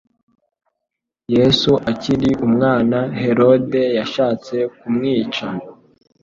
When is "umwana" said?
2.45-2.97